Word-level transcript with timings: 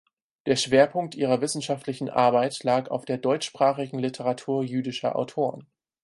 Der 0.47 0.55
Schwerpunkt 0.55 1.13
ihrer 1.13 1.41
wissenschaftlichen 1.41 2.09
Arbeit 2.09 2.63
lag 2.63 2.89
auf 2.89 3.05
der 3.05 3.19
deutschsprachigen 3.19 3.99
Literatur 3.99 4.63
jüdischer 4.63 5.15
Autoren. 5.15 5.67